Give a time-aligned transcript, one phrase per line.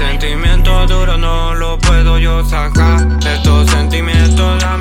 [0.00, 3.06] Sentimiento duro no lo puedo yo sacar.
[3.22, 4.78] Estos sentimientos a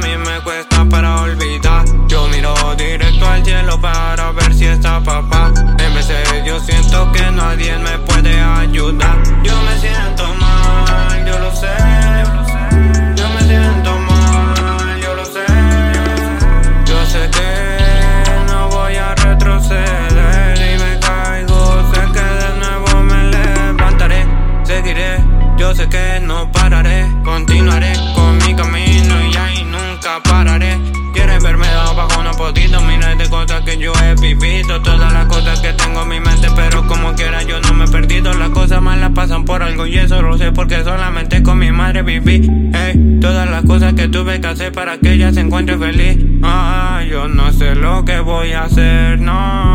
[25.79, 27.05] sé que no pararé.
[27.23, 30.77] Continuaré con mi camino y ahí nunca pararé.
[31.13, 34.81] Quieres verme abajo, no podido mirar de cosas que yo he vivido.
[34.81, 37.87] Todas las cosas que tengo en mi mente, pero como quiera yo no me he
[37.87, 38.33] perdido.
[38.33, 42.01] Las cosas malas pasan por algo y eso lo sé porque solamente con mi madre
[42.03, 42.41] viví.
[42.73, 46.17] Hey, todas las cosas que tuve que hacer para que ella se encuentre feliz.
[46.43, 49.68] Ah, yo no sé lo que voy a hacer, no.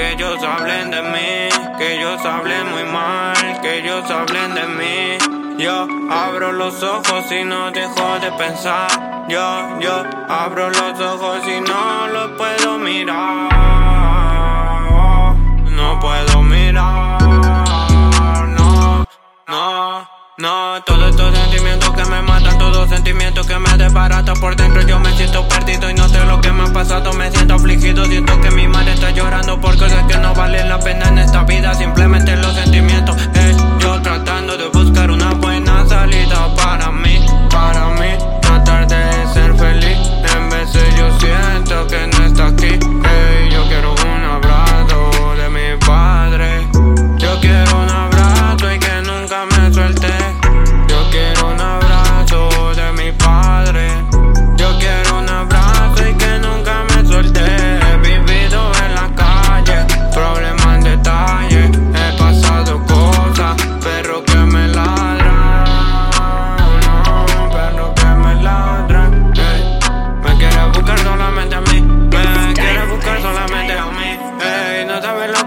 [0.00, 5.18] Que ellos hablen de mí, que ellos hablen muy mal, que ellos hablen de mí.
[5.62, 8.88] Yo abro los ojos y no dejo de pensar.
[9.28, 12.49] Yo, yo abro los ojos y no los puedo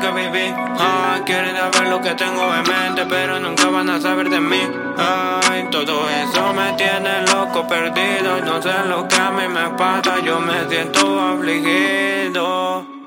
[0.04, 0.54] que viví.
[0.80, 4.62] Ah, quieren saber lo que tengo en mente, pero nunca van a saber de mí.
[4.98, 8.42] Ay, todo eso me tiene loco, perdido.
[8.42, 13.03] No sé lo que a mí me pasa, yo me siento afligido.